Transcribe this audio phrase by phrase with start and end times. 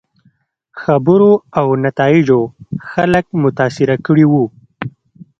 [0.81, 2.41] خبرو او نتایجو
[2.91, 4.45] خلک متاثره کړي وو.